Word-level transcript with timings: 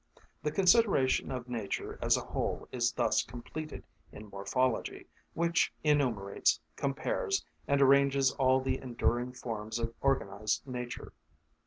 The 0.41 0.49
consideration 0.51 1.31
of 1.31 1.47
nature 1.47 1.99
as 2.01 2.17
a 2.17 2.21
whole 2.21 2.67
is 2.71 2.91
thus 2.91 3.21
completed 3.21 3.85
in 4.11 4.31
morphology, 4.31 5.05
which 5.35 5.71
enumerates, 5.83 6.59
compares, 6.75 7.45
and 7.67 7.79
arranges 7.83 8.31
all 8.31 8.59
the 8.61 8.79
enduring 8.81 9.31
forms 9.33 9.77
of 9.77 9.93
organised 10.01 10.65
nature. 10.65 11.13